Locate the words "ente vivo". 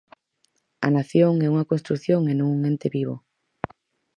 2.71-3.15